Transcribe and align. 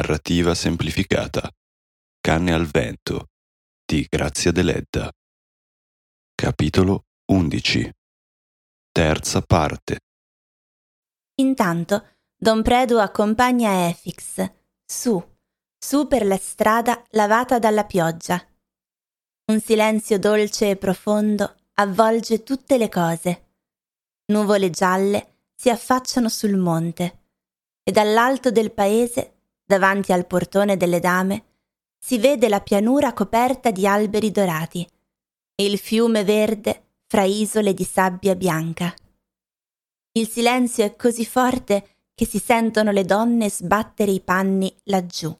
Narrativa 0.00 0.54
semplificata. 0.54 1.50
Canne 2.22 2.54
al 2.54 2.64
vento 2.64 3.26
di 3.84 4.06
Grazia 4.08 4.50
Deledda. 4.50 5.12
Capitolo 6.34 7.04
11. 7.26 7.92
Terza 8.90 9.42
parte. 9.42 9.98
Intanto 11.34 12.16
Don 12.34 12.62
Predu 12.62 12.96
accompagna 12.96 13.88
Efix 13.88 14.50
su, 14.82 15.22
su 15.76 16.06
per 16.06 16.24
la 16.24 16.38
strada 16.38 17.04
lavata 17.10 17.58
dalla 17.58 17.84
pioggia. 17.84 18.42
Un 19.52 19.60
silenzio 19.60 20.18
dolce 20.18 20.70
e 20.70 20.76
profondo 20.76 21.56
avvolge 21.74 22.42
tutte 22.42 22.78
le 22.78 22.88
cose. 22.88 23.50
Nuvole 24.32 24.70
gialle 24.70 25.42
si 25.54 25.68
affacciano 25.68 26.30
sul 26.30 26.56
monte 26.56 27.24
e 27.82 27.92
dall'alto 27.92 28.50
del 28.50 28.72
paese, 28.72 29.39
davanti 29.70 30.12
al 30.12 30.26
portone 30.26 30.76
delle 30.76 30.98
dame, 30.98 31.44
si 31.96 32.18
vede 32.18 32.48
la 32.48 32.60
pianura 32.60 33.12
coperta 33.12 33.70
di 33.70 33.86
alberi 33.86 34.32
dorati 34.32 34.84
e 35.54 35.64
il 35.64 35.78
fiume 35.78 36.24
verde 36.24 36.94
fra 37.06 37.22
isole 37.22 37.72
di 37.72 37.84
sabbia 37.84 38.34
bianca. 38.34 38.92
Il 40.12 40.26
silenzio 40.28 40.84
è 40.84 40.96
così 40.96 41.24
forte 41.24 41.98
che 42.14 42.26
si 42.26 42.40
sentono 42.40 42.90
le 42.90 43.04
donne 43.04 43.48
sbattere 43.48 44.10
i 44.10 44.20
panni 44.20 44.74
laggiù. 44.84 45.32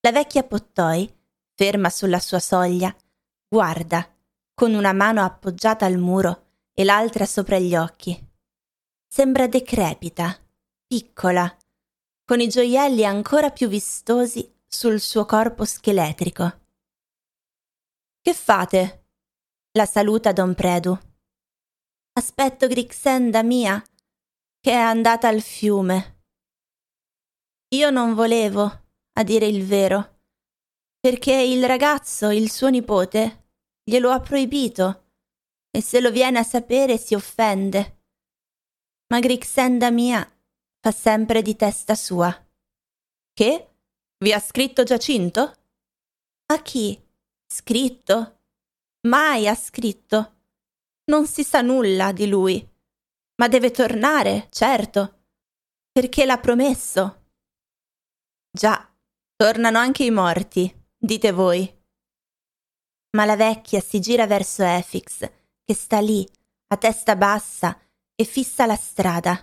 La 0.00 0.10
vecchia 0.10 0.42
Pottoi, 0.42 1.06
ferma 1.54 1.90
sulla 1.90 2.18
sua 2.18 2.38
soglia, 2.38 2.94
guarda, 3.46 4.08
con 4.54 4.72
una 4.72 4.94
mano 4.94 5.22
appoggiata 5.22 5.84
al 5.84 5.98
muro 5.98 6.46
e 6.72 6.82
l'altra 6.82 7.26
sopra 7.26 7.58
gli 7.58 7.76
occhi. 7.76 8.18
Sembra 9.06 9.48
decrepita, 9.48 10.34
piccola, 10.86 11.54
con 12.26 12.40
i 12.40 12.48
gioielli 12.48 13.04
ancora 13.04 13.50
più 13.50 13.68
vistosi 13.68 14.50
sul 14.66 14.98
suo 15.00 15.26
corpo 15.26 15.64
scheletrico. 15.64 16.62
Che 18.20 18.34
fate? 18.34 19.08
La 19.72 19.84
saluta 19.84 20.32
Don 20.32 20.54
Predu. 20.54 20.98
Aspetto 22.12 22.66
Grixenda 22.66 23.42
mia, 23.42 23.82
che 24.58 24.70
è 24.70 24.74
andata 24.74 25.28
al 25.28 25.42
fiume. 25.42 26.22
Io 27.74 27.90
non 27.90 28.14
volevo, 28.14 28.62
a 29.12 29.22
dire 29.22 29.46
il 29.46 29.64
vero, 29.64 30.20
perché 30.98 31.34
il 31.34 31.66
ragazzo, 31.66 32.30
il 32.30 32.50
suo 32.50 32.68
nipote, 32.68 33.48
glielo 33.82 34.10
ha 34.10 34.20
proibito 34.20 35.10
e 35.70 35.82
se 35.82 36.00
lo 36.00 36.10
viene 36.10 36.38
a 36.38 36.44
sapere 36.44 36.96
si 36.96 37.14
offende. 37.14 38.04
Ma 39.08 39.18
Grixenda 39.18 39.90
mia 39.90 40.26
fa 40.84 40.90
sempre 40.90 41.40
di 41.40 41.56
testa 41.56 41.94
sua. 41.94 42.30
Che? 43.32 43.74
Vi 44.18 44.32
ha 44.34 44.38
scritto 44.38 44.82
Giacinto? 44.82 45.54
A 46.52 46.60
chi? 46.60 47.02
Scritto? 47.46 48.40
Mai 49.08 49.48
ha 49.48 49.54
scritto. 49.54 50.34
Non 51.04 51.26
si 51.26 51.42
sa 51.42 51.62
nulla 51.62 52.12
di 52.12 52.28
lui 52.28 52.72
ma 53.36 53.48
deve 53.48 53.70
tornare, 53.70 54.48
certo, 54.50 55.24
perché 55.90 56.24
l'ha 56.24 56.38
promesso. 56.38 57.22
Già, 58.50 58.88
tornano 59.34 59.78
anche 59.78 60.04
i 60.04 60.10
morti, 60.10 60.72
dite 60.96 61.32
voi. 61.32 61.82
Ma 63.16 63.24
la 63.24 63.36
vecchia 63.36 63.80
si 63.80 64.00
gira 64.00 64.26
verso 64.26 64.62
Efix, 64.62 65.28
che 65.64 65.74
sta 65.74 65.98
lì, 66.00 66.28
a 66.68 66.76
testa 66.76 67.16
bassa, 67.16 67.76
e 68.14 68.24
fissa 68.24 68.66
la 68.66 68.76
strada. 68.76 69.40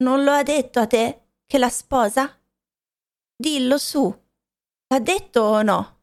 Non 0.00 0.22
lo 0.22 0.30
ha 0.30 0.42
detto 0.44 0.78
a 0.78 0.86
te 0.86 1.28
che 1.44 1.58
la 1.58 1.68
sposa? 1.68 2.40
Dillo 3.36 3.78
su. 3.78 4.26
L'ha 4.88 5.00
detto 5.00 5.40
o 5.40 5.62
no? 5.62 6.00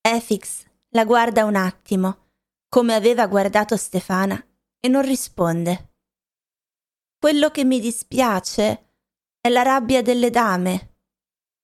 Efix 0.00 0.64
la 0.90 1.04
guarda 1.04 1.44
un 1.44 1.56
attimo, 1.56 2.30
come 2.68 2.94
aveva 2.94 3.26
guardato 3.26 3.76
Stefana, 3.76 4.40
e 4.78 4.88
non 4.88 5.02
risponde. 5.02 5.94
Quello 7.18 7.50
che 7.50 7.64
mi 7.64 7.80
dispiace 7.80 8.94
è 9.40 9.48
la 9.48 9.62
rabbia 9.62 10.00
delle 10.00 10.30
dame, 10.30 10.96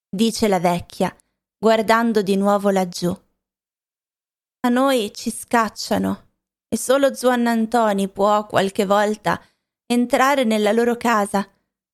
dice 0.08 0.48
la 0.48 0.58
vecchia, 0.60 1.16
guardando 1.56 2.20
di 2.20 2.36
nuovo 2.36 2.70
laggiù. 2.70 3.10
A 4.60 4.68
noi 4.68 5.12
ci 5.14 5.30
scacciano 5.30 6.30
e 6.68 6.76
solo 6.76 7.14
Zuannantoni 7.14 8.08
può 8.08 8.44
qualche 8.46 8.84
volta 8.84 9.40
entrare 9.86 10.44
nella 10.44 10.72
loro 10.72 10.96
casa, 10.96 11.48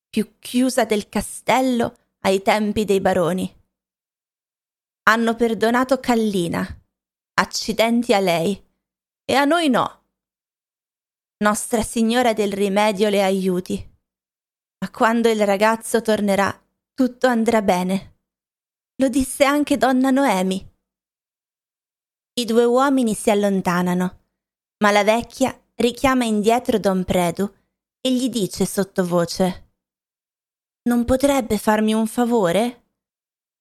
più 0.09 0.37
chiusa 0.39 0.85
del 0.85 1.09
castello 1.09 1.97
ai 2.21 2.41
tempi 2.41 2.85
dei 2.85 2.99
baroni. 2.99 3.61
Hanno 5.03 5.35
perdonato 5.35 5.99
Kallina, 5.99 6.65
accidenti 7.33 8.13
a 8.13 8.19
lei, 8.19 8.61
e 9.25 9.35
a 9.35 9.45
noi 9.45 9.69
no. 9.69 10.01
Nostra 11.43 11.83
Signora 11.83 12.33
del 12.33 12.53
Rimedio 12.53 13.09
le 13.09 13.23
aiuti. 13.23 13.91
Ma 14.79 14.89
quando 14.91 15.29
il 15.29 15.45
ragazzo 15.45 16.01
tornerà, 16.01 16.57
tutto 16.93 17.27
andrà 17.27 17.61
bene. 17.61 18.17
Lo 18.97 19.09
disse 19.09 19.43
anche 19.43 19.77
donna 19.77 20.09
Noemi. 20.09 20.71
I 22.35 22.45
due 22.45 22.63
uomini 22.63 23.13
si 23.13 23.29
allontanano, 23.29 24.21
ma 24.77 24.91
la 24.91 25.03
vecchia 25.03 25.57
richiama 25.75 26.23
indietro 26.23 26.79
don 26.79 27.03
Predu 27.03 27.53
e 28.05 28.11
gli 28.11 28.27
dice 28.27 28.65
sottovoce 28.65 29.71
Non 30.89 31.05
potrebbe 31.05 31.57
farmi 31.57 31.93
un 31.93 32.05
favore? 32.05 32.87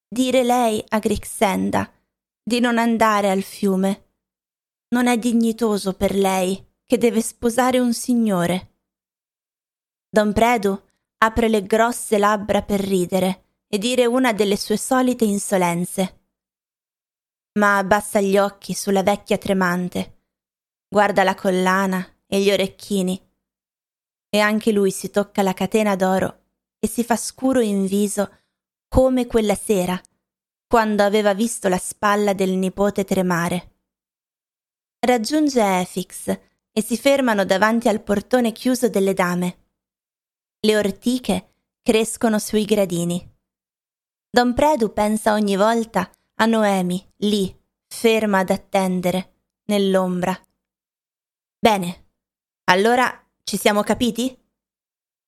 Dire 0.09 0.43
lei 0.43 0.85
a 0.89 0.99
Grixenda 0.99 1.89
di 2.43 2.59
non 2.59 2.77
andare 2.77 3.31
al 3.31 3.43
fiume. 3.43 4.15
Non 4.89 5.07
è 5.07 5.17
dignitoso 5.17 5.95
per 5.95 6.17
lei 6.17 6.61
che 6.85 6.99
deve 6.99 7.23
sposare 7.23 7.79
un 7.79 7.95
signore. 7.95 8.79
Don 10.11 10.33
Predu 10.33 10.77
apre 11.19 11.49
le 11.49 11.65
grosse 11.65 12.19
labbra 12.19 12.63
per 12.63 12.81
ridere 12.81 13.61
e 13.69 13.79
dire 13.79 14.07
una 14.07 14.33
delle 14.33 14.57
sue 14.57 14.77
solite 14.77 15.25
insolenze. 15.25 16.25
Ma 17.61 17.79
abbassa 17.79 18.21
gli 18.21 18.37
occhi 18.37 18.75
sulla 18.75 19.05
vecchia 19.05 19.39
tremante, 19.39 20.25
guarda 20.89 21.23
la 21.23 21.37
collana 21.37 22.05
e 22.27 22.41
gli 22.41 22.51
orecchini, 22.51 23.32
e 24.35 24.39
anche 24.39 24.73
lui 24.73 24.91
si 24.91 25.11
tocca 25.11 25.43
la 25.43 25.53
catena 25.53 25.95
d'oro 25.95 26.45
e 26.79 26.89
si 26.89 27.05
fa 27.05 27.17
scuro 27.17 27.61
in 27.61 27.85
viso 27.85 28.39
come 28.89 29.27
quella 29.27 29.55
sera, 29.55 30.01
quando 30.67 31.03
aveva 31.03 31.35
visto 31.35 31.69
la 31.69 31.77
spalla 31.77 32.33
del 32.33 32.53
nipote 32.53 33.05
tremare. 33.05 33.75
Raggiunge 35.01 35.61
Efix 35.81 36.29
e 36.73 36.83
si 36.83 36.97
fermano 36.97 37.45
davanti 37.45 37.89
al 37.89 38.03
portone 38.03 38.53
chiuso 38.53 38.89
delle 38.89 39.13
dame. 39.13 39.67
Le 40.61 40.77
ortiche 40.79 41.55
crescono 41.83 42.39
sui 42.39 42.65
gradini. 42.65 43.31
Don 44.31 44.55
Predu 44.55 44.95
pensa 44.95 45.35
ogni 45.35 45.57
volta 45.57 46.11
a 46.37 46.47
Noemi, 46.47 47.07
lì, 47.19 47.55
ferma 47.87 48.39
ad 48.39 48.49
attendere, 48.49 49.35
nell'ombra. 49.67 50.35
Bene, 51.59 52.07
allora 52.65 53.23
ci 53.45 53.57
siamo 53.57 53.83
capiti? 53.83 54.39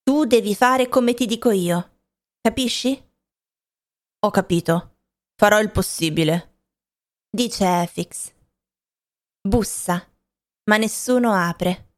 Tu 0.02 0.24
devi 0.24 0.54
fare 0.54 0.88
come 0.88 1.14
ti 1.14 1.26
dico 1.26 1.50
io, 1.50 2.00
capisci? 2.40 3.12
Ho 4.20 4.30
capito, 4.30 4.98
farò 5.36 5.60
il 5.60 5.70
possibile, 5.70 6.58
dice 7.30 7.82
Efix. 7.82 8.32
Bussa 9.40 10.08
ma 10.64 10.76
nessuno 10.76 11.32
apre. 11.32 11.92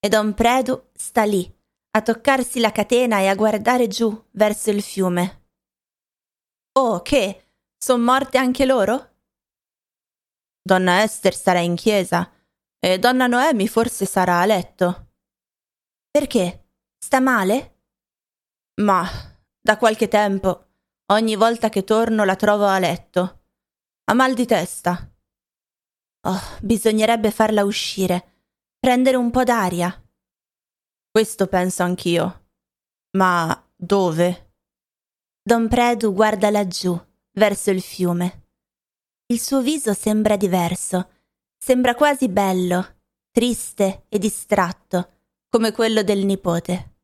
E 0.00 0.08
Don 0.08 0.34
Predu 0.34 0.90
sta 0.94 1.24
lì, 1.24 1.52
a 1.90 2.02
toccarsi 2.02 2.60
la 2.60 2.72
catena 2.72 3.18
e 3.20 3.26
a 3.26 3.34
guardare 3.34 3.88
giù 3.88 4.26
verso 4.32 4.70
il 4.70 4.82
fiume. 4.82 5.46
Oh, 6.72 7.02
che? 7.02 7.44
Son 7.76 8.00
morte 8.00 8.38
anche 8.38 8.64
loro? 8.64 9.16
Donna 10.62 11.02
Esther 11.02 11.34
sarà 11.34 11.60
in 11.60 11.76
chiesa 11.76 12.30
e 12.78 12.98
donna 12.98 13.26
Noemi 13.26 13.66
forse 13.68 14.04
sarà 14.04 14.40
a 14.40 14.46
letto. 14.46 15.07
Perché? 16.18 16.70
Sta 16.98 17.20
male? 17.20 17.82
Ma 18.80 19.08
da 19.60 19.76
qualche 19.76 20.08
tempo, 20.08 20.66
ogni 21.12 21.36
volta 21.36 21.68
che 21.68 21.84
torno 21.84 22.24
la 22.24 22.34
trovo 22.34 22.66
a 22.66 22.80
letto. 22.80 23.44
Ha 24.02 24.14
mal 24.14 24.34
di 24.34 24.44
testa. 24.44 25.14
Oh, 26.22 26.40
bisognerebbe 26.60 27.30
farla 27.30 27.62
uscire, 27.62 28.46
prendere 28.80 29.16
un 29.16 29.30
po' 29.30 29.44
d'aria. 29.44 29.94
Questo 31.08 31.46
penso 31.46 31.84
anch'io. 31.84 32.48
Ma 33.16 33.70
dove? 33.76 34.54
Don 35.40 35.68
Predu 35.68 36.12
guarda 36.12 36.50
laggiù, 36.50 37.00
verso 37.34 37.70
il 37.70 37.80
fiume. 37.80 38.48
Il 39.26 39.38
suo 39.38 39.62
viso 39.62 39.94
sembra 39.94 40.36
diverso, 40.36 41.10
sembra 41.56 41.94
quasi 41.94 42.28
bello, 42.28 43.02
triste 43.30 44.06
e 44.08 44.18
distratto, 44.18 45.12
come 45.50 45.72
quello 45.72 46.02
del 46.02 46.24
nipote. 46.24 46.96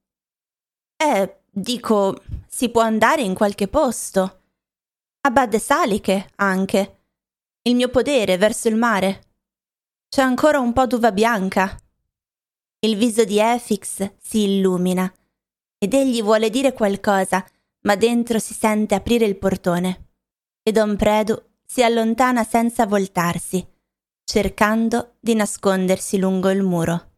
È 0.96 1.41
dico, 1.50 2.23
si 2.46 2.69
può 2.69 2.82
andare 2.82 3.23
in 3.23 3.35
qualche 3.35 3.69
posto. 3.69 4.43
A 5.23 5.31
Bad 5.31 5.56
Saliche, 5.56 6.31
anche. 6.37 7.02
Il 7.62 7.75
mio 7.75 7.88
podere 7.88 8.37
verso 8.37 8.69
il 8.69 8.76
mare. 8.76 9.32
C'è 10.08 10.20
ancora 10.20 10.61
un 10.61 10.73
po' 10.73 10.87
d'uva 10.87 11.12
bianca. 11.12 11.76
Il 12.81 12.96
viso 12.96 13.25
di 13.25 13.38
Efix 13.38 14.12
si 14.20 14.44
illumina 14.44 15.11
ed 15.79 15.94
egli 15.94 16.23
vuole 16.23 16.50
dire 16.50 16.73
qualcosa, 16.73 17.44
ma 17.82 17.97
dentro 17.97 18.38
si 18.38 18.52
sente 18.52 18.94
aprire 18.94 19.25
il 19.25 19.37
portone. 19.37 20.08
E 20.62 20.73
Don 20.73 20.97
Predu 20.97 21.43
si 21.64 21.82
allontana 21.82 22.44
senza 22.44 22.87
voltarsi, 22.87 23.67
cercando 24.23 25.17
di 25.19 25.35
nascondersi 25.35 26.19
lungo 26.19 26.50
il 26.50 26.62
muro. 26.62 27.13